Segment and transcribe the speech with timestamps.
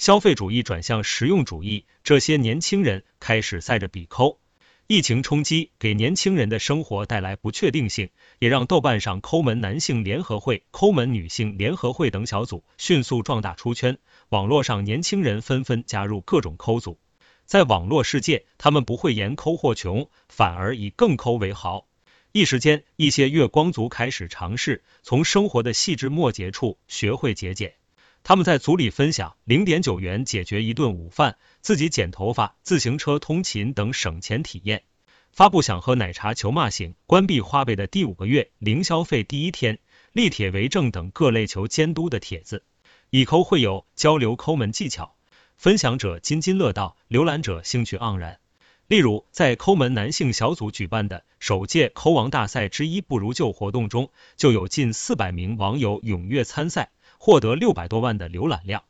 [0.00, 4.40] 消费主义转向实用主义，这些年轻人开始赛着比抠。
[4.86, 8.08] 疫情冲击给年轻人的生活带来不确定性，
[8.38, 13.98] 也让豆瓣上抠门男性联合会、抠门女性联合会等小组迅速壮大出圈。
[14.30, 16.98] 网络上年轻人纷纷加入各种抠组，
[17.44, 21.86] 在网络世界，他们不会言抠或穷，反而以更抠为豪。
[22.32, 27.74] 一时间，一些月光族开始尝试从生活的细枝末节处学会节俭。
[28.22, 34.84] 他们在组里分享零点九元解决一顿午饭、自己剪头发、自行车通勤等省钱体验，
[35.32, 39.78] 发布想喝奶茶求骂醒、关闭花呗的第五个月、零消费第一天、
[40.12, 42.64] 立帖为证等各类求监督的帖子。
[43.10, 45.16] 以抠会友交流抠门技巧，
[45.56, 48.38] 分享者津津乐道，浏览者兴趣盎然。
[48.86, 56.90] 例如，在抠门男性小组举办的首届抠王大赛之一不如旧活动中，就有近四百名网友踊跃参赛，
[57.22, 58.84] 获得六百多万的浏览量。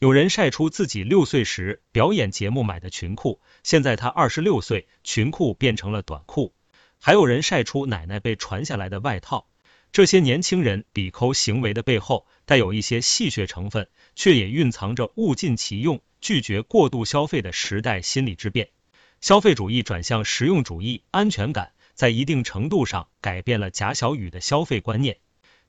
[0.00, 6.52] 有人晒出自己六岁时表演节目买的裙裤，现在他二十六岁，裙裤变成了短裤。
[6.98, 9.46] 还有人晒出奶奶被传下来的外套。
[9.92, 18.70] 这些年轻人比抠行为的背后，带有一些戏谑成分，却也蕴藏着物尽其用、拒绝过度消费的时代心理之变。
[19.20, 25.18] 消费主义转向实用主义，安全感在一定程度上改变了贾小雨的消费观念。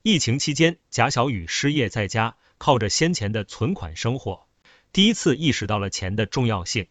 [0.02, 4.46] 疫情期间，贾小雨失业在家，靠着先前的存款生活，
[4.92, 6.86] 第一次意识到了钱的重要性。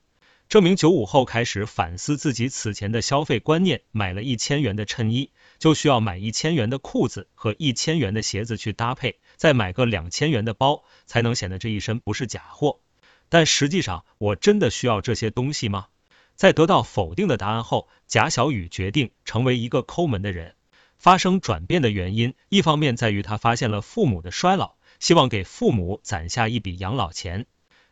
[0.49, 5.31] 这名九五后开始反思自己此前的消费观念，买了一千元的衬衣。
[5.57, 12.81] 就需要买一千元的裤子和一千元的鞋子去搭配，再买个两千元的包，才能显得这一身不是假货。
[13.29, 15.87] 但实际上，我真的需要这些东西吗？
[16.35, 20.53] 在得到否定的答案后，贾小雨决定成为一个抠门的人。
[20.97, 27.43] 发生转变的原因，一方面在于他发现了父母的衰老，希望给父母攒下一笔养老钱；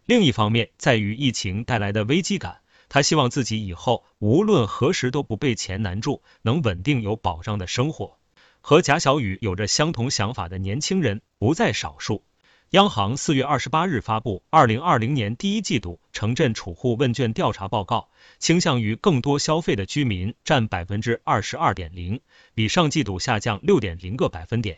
[0.06, 2.62] 另一方面在于疫情带来的危机感。
[2.90, 8.18] 他希望自己以后无论何时都不被钱难住，能稳定有保障的生活。
[8.62, 12.24] 和贾小雨有着相同想法的年轻人不在少数。
[12.72, 18.10] 央行四月二十八日发布二零二零年第一季度城镇储户问卷调查报告，
[18.40, 22.20] 倾向于更多消费的居民占百分之二十二点零，
[22.56, 24.78] 比上季度下降六点零个百分点；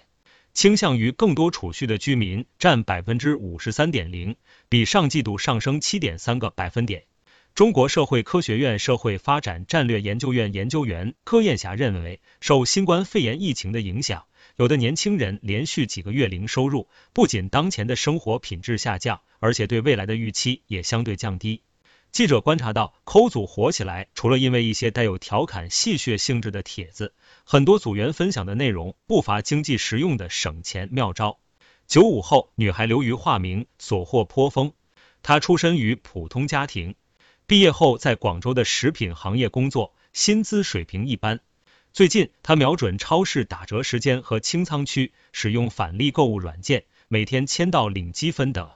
[0.54, 4.36] 倾向于更多储蓄的居民占百分之五十三点零，
[4.68, 7.06] 比上季度上升七点三个百分点。
[7.56, 14.26] 中国社会科学院社会发展战略研究院研究员柯艳霞认为，受新冠肺炎疫情的影响，
[14.58, 21.62] 有的年轻人连续几个月零收入，不仅当前的生活品质下降，而且对未来的预期也相对降低。
[22.12, 27.14] 记者观察到，抠组火起来，除了因为一些带有调侃戏谑性质的帖子，
[27.44, 31.38] 很多组员分享的内容不乏经济实用的省钱妙招。
[31.86, 34.74] 九五后女孩刘瑜化名所获颇丰，
[35.22, 36.96] 她出身于普通家庭。
[37.46, 41.42] 毕业后在广州的食品行业工作，薪资水平一般。
[41.98, 48.70] 最近他瞄准超市打折时间和清仓区，使用返利购物软件，每天签到领积分等。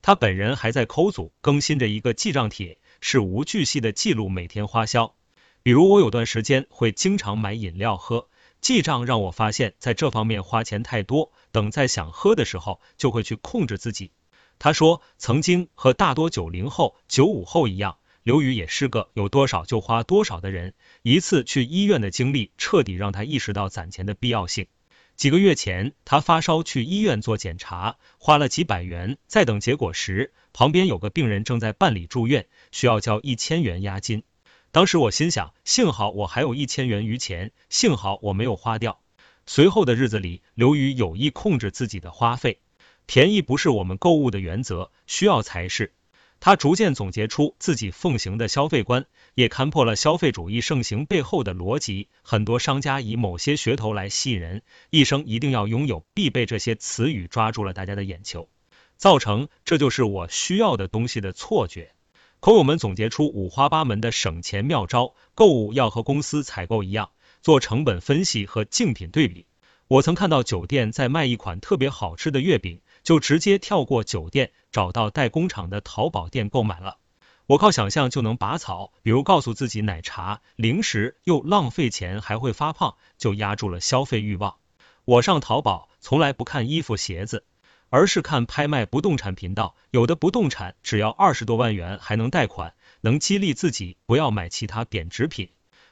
[0.00, 5.16] 他本人还在抠组更新着一个记账帖，是无巨细的记录每天花销。
[5.64, 8.28] 比如我有段时间会经常买饮料喝，
[8.60, 14.12] 记账让我发现在这方面花钱太多，等在想喝的时候就会去控制自己。
[14.60, 17.98] 他说，曾经和大多九零后、九五后一样。
[18.28, 24.66] 刘宇也是个有多少就花多少的人，一次去医院的经历彻底让他意识到攒钱的必要性。
[25.16, 34.24] 几个月前，他发烧去医院做检查，花了几百元，在等结果时，旁边有个病人正在办理住院，需要交一千元押金。
[34.72, 39.00] 当时我心想，幸好我还有一千元余钱，幸好我没有花掉。
[39.46, 42.60] 随后的日子里，刘宇有意控制自己的花费，
[43.06, 45.94] 便宜不是我们购物的原则，需要才是。
[46.40, 52.08] 他逐渐总结出自己奉行的消费观，也看破了消费主义盛行背后的逻辑。
[52.22, 58.48] 很多商家以某些噱头来吸引人，一生一定要拥有必备这些词语，抓住了大家的眼球，
[58.96, 61.92] 造成这就是我需要的东西的错觉。
[62.40, 67.10] 口友们总结出五花八门的省钱妙招，购物要和公司采购一样，
[67.42, 69.46] 做成本分析和竞品对比。
[69.88, 72.80] 我曾看到酒店在卖一款特别好吃的月饼。
[73.02, 76.98] 就直接跳过酒店，找到代工厂的淘宝店购买了。
[77.46, 84.56] 我靠想象就能拔草，比如告诉自己奶茶、零食又浪费钱还会发胖，就压住了消费欲望。
[85.06, 87.44] 我上淘宝从来不看衣服鞋子，
[87.88, 95.48] 而是看拍卖不动产频道，有的不动产只要二十多万元还能贷款，能激励自己不要买其他贬值品。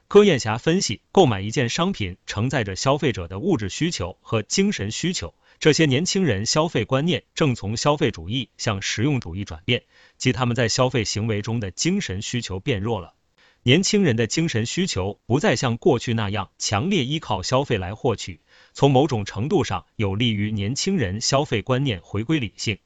[0.09, 5.35] 柯艳霞分析，购买一件商品承载着消费者的物质需求和精神需求。
[5.59, 9.85] 这些年轻人消费观念正从消费主义向实用主义转变，
[10.19, 13.15] 即他们在消费行为中的精神需求变弱了。
[13.63, 18.41] 年轻人的精神需求不再像过去那样强烈依靠消费来获取，
[18.75, 22.79] 从某种程度上有利于年轻人消费观念回归理性。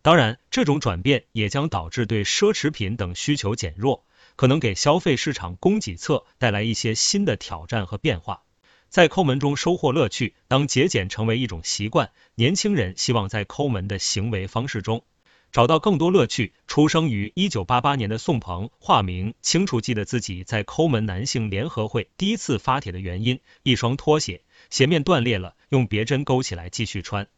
[0.00, 4.04] 当然，这种转变也将导致对奢侈品等需求减弱，
[4.36, 8.42] 可能给消费市场供给侧带来一些新的挑战和变化。
[8.88, 15.04] 在抠门中收获乐趣，当节俭成为一种习惯，年轻人希望在抠门的行为方式中。
[15.52, 16.52] 找到更多乐趣。
[16.66, 27.28] 出生于一九八八年的宋鹏，化名清楚记得自己在抠门男性联合会第一次发帖的原因：一双拖鞋鞋面断裂了，用别针勾起来继续穿。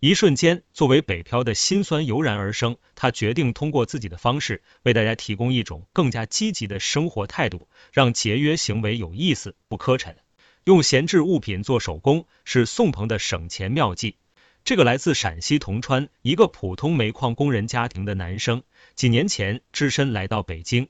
[0.00, 2.76] 一瞬间，作为北漂的辛酸油然而生。
[2.94, 10.14] 他决定通过自己的方式，为大家提供一种更加积极的生活态度，让节约行为有意思不磕碜。
[10.64, 14.16] 用闲置物品做手工，是宋鹏的省钱妙计。
[14.62, 18.62] 这个来自陕西铜川一个普通煤矿工人家庭的男生，
[18.94, 20.88] 几年前只身来到北京，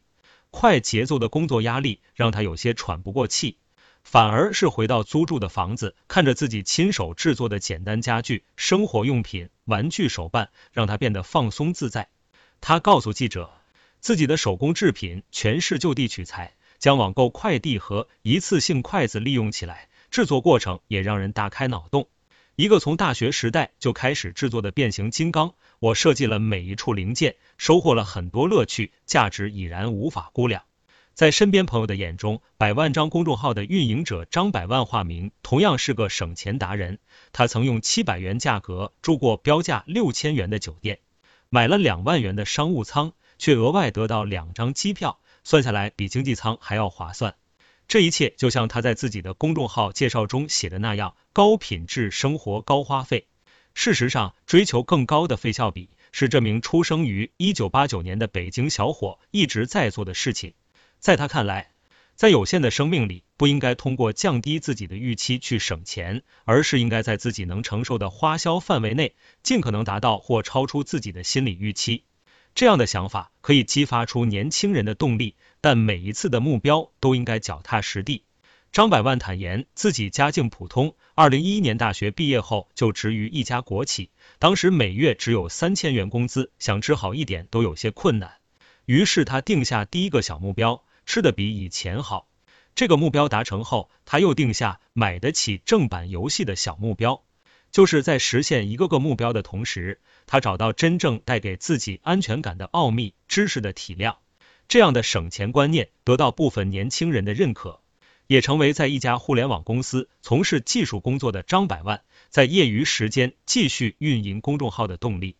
[0.50, 3.58] 快节奏的工作压力让他有些喘不过气，
[4.02, 12.08] 反而是回到租住的房子，看着自己亲手制作的简单家具、生活用品、玩具手办，让他变得放松自在。
[12.60, 13.52] 他告诉记者，
[14.00, 22.08] 自己的手工制品全是就地取材，将网购快递和一次性筷子利用起来，制作过程也让人大开脑洞。
[22.56, 30.62] 一个从大学时代就开始制作的变形金刚，我设计了每一处零件，收获了很多乐趣，价值已然无法估量。
[31.12, 36.98] 在身边朋友的眼中，百万张公众号的运营者张百万化名，同样是个省钱达人。
[37.32, 41.00] 他曾用七百元价格住过标价六千元的酒店，
[41.50, 47.34] 买了两万元的商务舱，却额外得到两张机票，算下来比经济舱还要划算。
[47.88, 53.26] 这一切就像他在自己的公众号介绍中写的那样，高品质生活高花费。
[53.74, 60.54] 事实上，追求更高的费效比是这名出生于一九八九年的北京小伙一直在做的事情。
[60.98, 61.70] 在他看来，
[62.14, 72.04] 在有限的生命里，不应该通过降低自己的预期去省钱，而是应该在自己能承受的花销范围内，尽可能达到或超出自己的心理预期。
[72.54, 78.24] 这样的想法可以激发出年轻人的动力，但每一次的目标都应该脚踏实地。
[78.72, 88.34] 张百万坦言自己家境普通，二零一一年大学毕业后就职于一家国企，当时每月只有三千元工资，想吃好一点都有些困难。
[88.84, 92.28] 于是他定下第一个小目标，吃的比以前好。
[92.76, 97.24] 这个目标达成后，他又定下买得起正版游戏的小目标。
[97.72, 100.00] 就是在实现一个个目标的同时，
[100.30, 104.18] 他找到真正带给自己安全感的奥秘知识的体量。
[104.68, 107.80] 这样的省钱观念得到部分年轻人的认可，
[108.28, 115.34] 也成为在一家互联网公司从事技术工作的张百万在业余时间继续运营公众号的动力。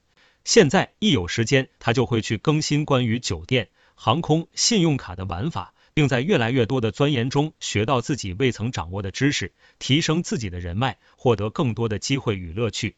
[0.45, 5.73] 现在一有时间，他就会去更新关于酒店、航空、信用卡的玩法。
[5.93, 12.95] 并在越来越多的钻研中学到自己未曾掌握的知识，提升自己的人脉，获得更多的机会与乐趣。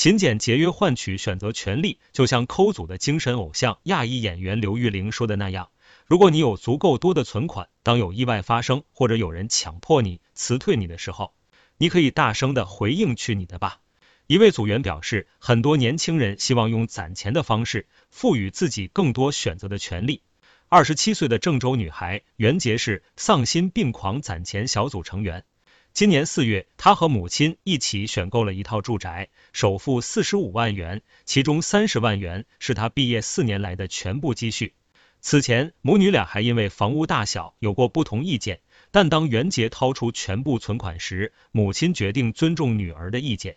[0.00, 5.68] 勤俭节约换取选择权利，就像抠组的精神偶像亚裔演员刘玉玲说的那样：
[6.06, 11.34] 如果你有足够多的存款，当有意外发生或者有人强迫你辞退你的时候，
[11.76, 13.80] 你可以大声的回应去你的吧。
[14.26, 20.22] 一位组员表示，很多年轻人希望用攒钱的方式赋予自己更多选择的权利。
[20.70, 25.44] 二十七岁的郑州女孩袁杰是丧心病狂攒钱小组成员。
[25.92, 34.74] 今年四月，她和母亲一起选购了一套住宅，首付四十五万元，其中三十万元是她毕业四年来的全部积蓄。
[35.20, 43.56] 此前，母女俩还因为房屋大小有过不同意见，但当袁杰掏出全部存款时，母亲决定尊重女儿的意见。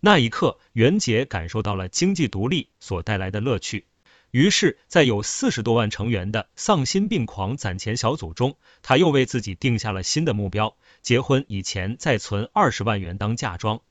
[0.00, 3.86] 那一刻，袁杰感受到了经济独立所带来的乐趣。
[4.32, 13.82] 于是，在有四十多万成员的丧心病狂攒钱小组中，他又为自己定下了新的目标：结婚以前再存二十万元当嫁妆。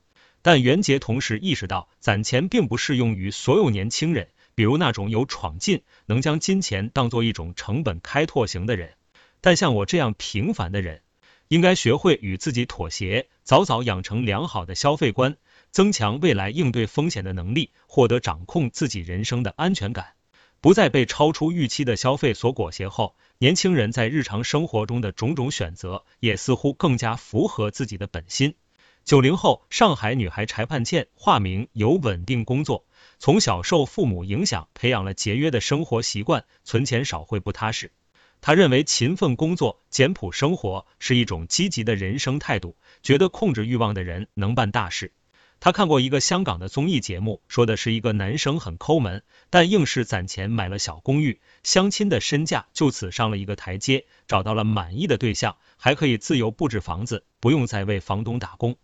[0.42, 8.96] 但袁杰同时意识到，攒钱并不适用于所有年轻人，比如那种有闯劲、能将金钱当做一种成本开拓型的人。
[9.42, 11.02] 但像我这样平凡的人，
[11.50, 15.38] 应该学会与自己妥协，早早养成良好的消费观，
[15.70, 20.14] 增强未来应对风险的能力，获得掌控自己人生的安全感。
[20.64, 28.56] 不再被超出预期的消费所裹挟后，年轻人在日常生活中的种种选择也似乎更加符合自己的本心。
[29.04, 32.86] 九零后上海女孩柴盼倩，化名有稳定工作，
[33.20, 37.92] 从小受父母影响，培养了节约的生活习惯，存钱少会不踏实。
[38.40, 45.12] 她认为勤奋工作、简朴生活是一种积极的人生态度，觉得控制欲望的人能办大事。
[45.64, 58.76] 他看过一个香港的综艺节目，说的是一个男生很抠门，但硬是攒钱买了小公寓，相亲的身价就此上了一个台阶，找到了满意的对象，还可以自由布置房子，不用再为房东打工，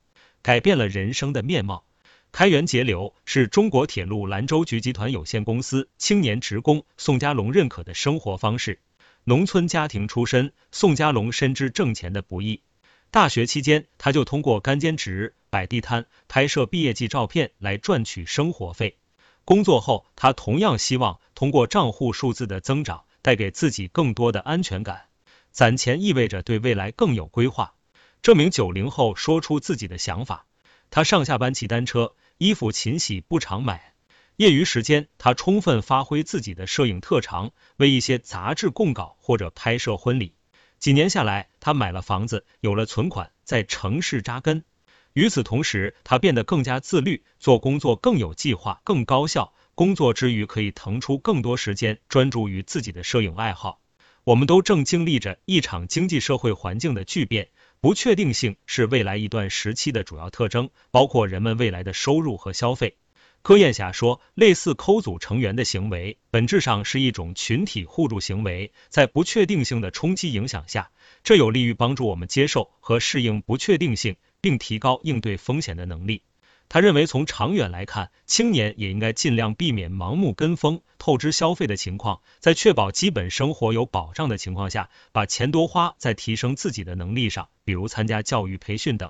[0.42, 1.84] 改变了人生的面貌。
[2.32, 8.80] 开源节流是中国铁路兰州局集团有限公司青年职工宋家龙认可的生活方式。
[9.26, 12.62] 农村家庭出身，宋家龙深知挣钱的不易。
[13.12, 18.98] 大学期间，他就通过干兼职、摆地摊、拍摄毕业季照片来赚取生活费。
[19.46, 25.08] 工作后，他同样希望通过账户数字的增长，带给自己更多的安全感。
[25.52, 27.74] 攒钱意味着对未来更有规划。
[28.22, 30.46] 这名九零后说出自己的想法：
[30.92, 33.96] 他上下班骑单车，衣服勤洗不常买。
[34.36, 40.36] 业余时间，他充分发挥自己的摄影特长，为一些杂志供稿或者拍摄婚礼。
[40.80, 44.64] 几年下来，他买了房子，有了存款，在城市扎根。
[45.12, 49.54] 与此同时，他变得更加自律，做工作更有计划、更高效。
[49.76, 53.82] 工作之余，可以腾出更多时间专注于自己的摄影爱好。
[54.24, 57.50] 我们都正经历着一场经济社会环境的巨变，
[57.82, 62.96] 不确定性是未来一段时期的主要特征，包括人们未来的收入和消费。
[63.42, 68.72] 柯艳霞说，类似抠组成员的行为，本质上是一种群体互助行为。
[68.90, 70.92] 在不确定性的冲击影响下，
[71.24, 76.22] 这有利于帮助我们接受和适应不确定性，并提高应对风险的能力。
[76.68, 89.10] 他认为，从长远来看，青年也应该尽量避免盲目跟风、透支消费的情况，在确保基本生活有保障的情况下，把钱多花在提升自己的能力上，比如参加教育培训等。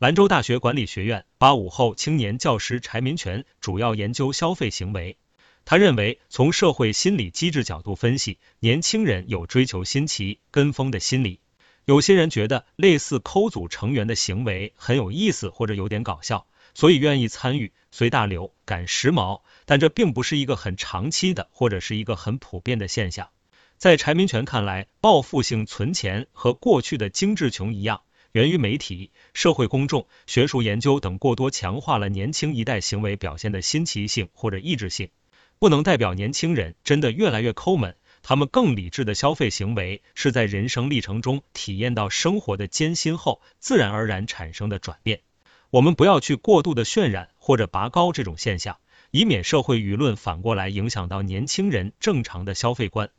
[0.00, 5.16] 兰州大学管理学院八五后青年教师柴民权主要研究消费行为。
[5.64, 11.38] 他认为，从社会心理机制角度分析，年轻人有追求新奇、跟风的心理。
[11.84, 19.42] 有些人觉得类似抠组成员的行为很有意思或者有点搞笑，所以愿意参与、随大流、赶时髦。
[19.64, 23.28] 但这并不是一个很长期的，或者是一个很普遍的现象。
[23.78, 28.02] 在柴民权看来，报复性存钱和过去的精致穷一样。
[28.34, 35.10] 源于媒体、社会公众、学术研究等过多强化了年轻一代行为表现的新奇性或者意志性，
[35.60, 37.94] 不能代表年轻人真的越来越抠门。
[38.24, 45.20] 他们更理智的消费行为是在人生历程中体验到生活的艰辛后自然而然产生的转变。
[45.70, 48.78] 我们不要去过度的渲染或者拔高这种现象，
[49.12, 53.10] 以免社会舆论反过来影响到年轻人正常的消费观。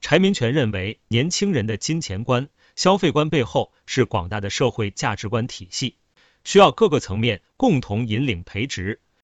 [0.00, 2.48] 柴民权认为，年轻人的金钱观。
[2.76, 5.96] 消费观背后是广大的社会价值观体系，
[6.44, 9.00] 需要各个层面共同引领培植。